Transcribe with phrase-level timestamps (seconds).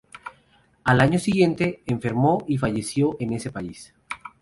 [0.83, 3.93] Al año siguiente, enfermó y falleció en ese país.